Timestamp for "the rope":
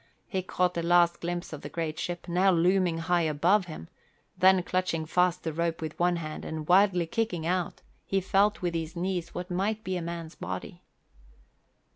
5.43-5.79